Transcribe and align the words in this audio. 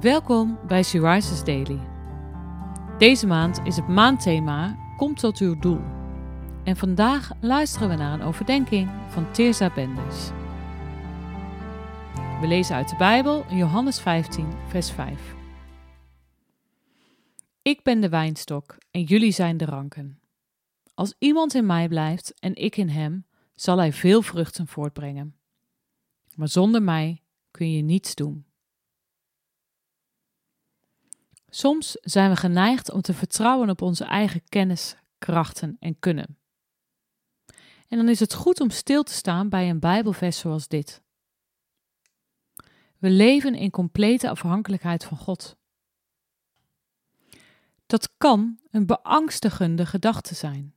Welkom 0.00 0.58
bij 0.66 0.82
She 0.82 1.00
Rises 1.00 1.44
Daily. 1.44 1.80
Deze 2.98 3.26
maand 3.26 3.60
is 3.64 3.76
het 3.76 3.88
maandthema 3.88 4.78
Kom 4.96 5.14
tot 5.14 5.38
uw 5.38 5.58
doel. 5.58 5.80
En 6.64 6.76
vandaag 6.76 7.30
luisteren 7.40 7.88
we 7.88 7.94
naar 7.94 8.12
een 8.12 8.26
overdenking 8.26 8.90
van 9.08 9.32
Teersa 9.32 9.72
Benders. 9.74 10.28
We 12.40 12.46
lezen 12.46 12.76
uit 12.76 12.88
de 12.88 12.96
Bijbel 12.96 13.44
Johannes 13.50 14.00
15, 14.00 14.52
vers 14.66 14.90
5. 14.90 15.34
Ik 17.62 17.82
ben 17.82 18.00
de 18.00 18.08
wijnstok 18.08 18.76
en 18.90 19.02
jullie 19.02 19.32
zijn 19.32 19.56
de 19.56 19.64
ranken. 19.64 20.20
Als 20.94 21.14
iemand 21.18 21.54
in 21.54 21.66
mij 21.66 21.88
blijft 21.88 22.34
en 22.38 22.54
ik 22.54 22.76
in 22.76 22.88
hem, 22.88 23.26
zal 23.54 23.78
hij 23.78 23.92
veel 23.92 24.22
vruchten 24.22 24.66
voortbrengen. 24.66 25.36
Maar 26.34 26.48
zonder 26.48 26.82
mij 26.82 27.22
kun 27.50 27.72
je 27.72 27.82
niets 27.82 28.14
doen. 28.14 28.50
Soms 31.54 31.96
zijn 32.00 32.30
we 32.30 32.36
geneigd 32.36 32.90
om 32.90 33.00
te 33.00 33.14
vertrouwen 33.14 33.70
op 33.70 33.82
onze 33.82 34.04
eigen 34.04 34.42
kennis, 34.48 34.96
krachten 35.18 35.76
en 35.80 35.98
kunnen. 35.98 36.38
En 37.88 37.98
dan 37.98 38.08
is 38.08 38.20
het 38.20 38.34
goed 38.34 38.60
om 38.60 38.70
stil 38.70 39.02
te 39.02 39.12
staan 39.12 39.48
bij 39.48 39.70
een 39.70 39.78
Bijbelvers 39.78 40.38
zoals 40.38 40.68
dit. 40.68 41.02
We 42.98 43.10
leven 43.10 43.54
in 43.54 43.70
complete 43.70 44.30
afhankelijkheid 44.30 45.04
van 45.04 45.16
God. 45.16 45.56
Dat 47.86 48.12
kan 48.16 48.58
een 48.70 48.86
beangstigende 48.86 49.86
gedachte 49.86 50.34
zijn, 50.34 50.74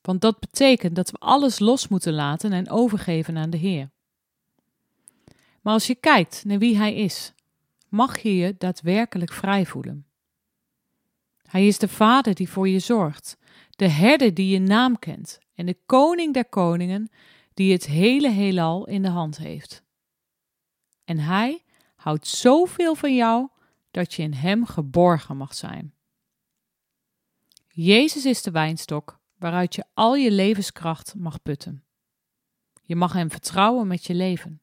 want 0.00 0.20
dat 0.20 0.40
betekent 0.40 0.96
dat 0.96 1.10
we 1.10 1.18
alles 1.18 1.58
los 1.58 1.88
moeten 1.88 2.12
laten 2.12 2.52
en 2.52 2.70
overgeven 2.70 3.36
aan 3.36 3.50
de 3.50 3.56
Heer. 3.56 3.90
Maar 5.60 5.72
als 5.72 5.86
je 5.86 5.94
kijkt 5.94 6.44
naar 6.44 6.58
wie 6.58 6.76
Hij 6.76 6.94
is, 6.94 7.32
mag 7.88 8.18
je 8.18 8.36
je 8.36 8.54
daadwerkelijk 8.58 9.32
vrij 9.32 9.66
voelen. 9.66 10.04
Hij 11.50 11.66
is 11.66 11.78
de 11.78 11.88
Vader 11.88 12.34
die 12.34 12.48
voor 12.48 12.68
je 12.68 12.78
zorgt, 12.78 13.36
de 13.70 13.88
herder 13.88 14.34
die 14.34 14.48
je 14.48 14.58
naam 14.58 14.98
kent 14.98 15.38
en 15.54 15.66
de 15.66 15.78
koning 15.86 16.34
der 16.34 16.48
koningen 16.48 17.10
die 17.54 17.72
het 17.72 17.86
hele 17.86 18.30
heelal 18.30 18.86
in 18.86 19.02
de 19.02 19.08
hand 19.08 19.36
heeft. 19.36 19.82
En 21.04 21.18
hij 21.18 21.64
houdt 21.94 22.26
zoveel 22.26 22.94
van 22.94 23.14
jou 23.14 23.48
dat 23.90 24.14
je 24.14 24.22
in 24.22 24.32
hem 24.32 24.66
geborgen 24.66 25.36
mag 25.36 25.54
zijn. 25.54 25.94
Jezus 27.68 28.24
is 28.24 28.42
de 28.42 28.50
wijnstok 28.50 29.20
waaruit 29.36 29.74
je 29.74 29.84
al 29.94 30.16
je 30.16 30.30
levenskracht 30.30 31.14
mag 31.14 31.42
putten. 31.42 31.84
Je 32.82 32.96
mag 32.96 33.12
hem 33.12 33.30
vertrouwen 33.30 33.86
met 33.86 34.04
je 34.04 34.14
leven. 34.14 34.62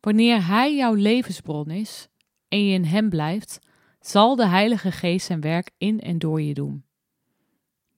Wanneer 0.00 0.46
hij 0.46 0.76
jouw 0.76 0.94
levensbron 0.94 1.70
is 1.70 2.08
en 2.48 2.64
je 2.64 2.74
in 2.74 2.84
hem 2.84 3.08
blijft, 3.08 3.65
zal 4.06 4.36
de 4.36 4.46
Heilige 4.46 4.92
Geest 4.92 5.26
zijn 5.26 5.40
werk 5.40 5.70
in 5.78 6.00
en 6.00 6.18
door 6.18 6.42
je 6.42 6.54
doen. 6.54 6.84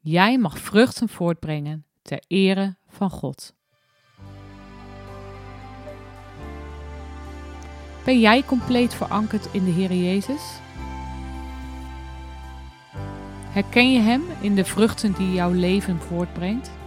Jij 0.00 0.38
mag 0.38 0.58
vruchten 0.58 1.08
voortbrengen 1.08 1.86
ter 2.02 2.22
ere 2.26 2.76
van 2.88 3.10
God. 3.10 3.54
Ben 8.04 8.20
jij 8.20 8.42
compleet 8.42 8.94
verankerd 8.94 9.48
in 9.52 9.64
de 9.64 9.70
Heer 9.70 9.92
Jezus? 9.92 10.58
Herken 13.52 13.92
je 13.92 14.00
Hem 14.00 14.22
in 14.40 14.54
de 14.54 14.64
vruchten 14.64 15.12
die 15.12 15.32
jouw 15.32 15.52
leven 15.52 16.00
voortbrengt? 16.00 16.77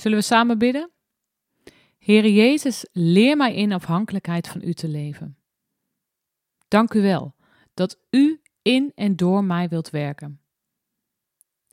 Zullen 0.00 0.18
we 0.18 0.24
samen 0.24 0.58
bidden? 0.58 0.90
Heere 1.98 2.34
Jezus, 2.34 2.86
leer 2.92 3.36
mij 3.36 3.54
in 3.54 3.72
afhankelijkheid 3.72 4.48
van 4.48 4.62
U 4.64 4.72
te 4.72 4.88
leven. 4.88 5.38
Dank 6.68 6.94
U 6.94 7.02
wel 7.02 7.34
dat 7.74 7.98
U 8.10 8.40
in 8.62 8.92
en 8.94 9.16
door 9.16 9.44
mij 9.44 9.68
wilt 9.68 9.90
werken. 9.90 10.40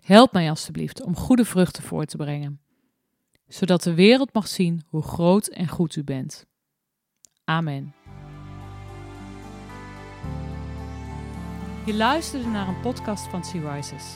Help 0.04 0.34
mij 0.34 0.50
alstublieft 0.50 1.04
om 1.04 1.16
goede 1.16 1.46
vruchten 1.46 1.84
voor 1.84 2.06
te 2.06 2.18
brengen, 2.18 2.62
zodat 3.48 3.84
de 3.84 3.94
wereld 3.94 4.34
mag 4.34 4.48
zien 4.48 4.84
hoe 4.88 5.04
groot 5.04 5.48
en 5.48 5.68
goed 5.68 5.96
U 5.96 6.04
bent. 6.04 6.46
Amen. 7.44 7.94
Je 11.86 11.94
luisterde 11.94 12.48
naar 12.48 12.68
een 12.68 12.82
podcast 12.82 13.28
van 13.28 13.44
Sea 13.44 13.74
Rises. 13.76 14.16